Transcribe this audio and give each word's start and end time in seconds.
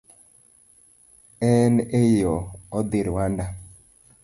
En 1.51 1.73
e 1.99 2.01
yoo 2.19 2.39
odhi 2.77 2.99
Rwanda. 3.09 3.45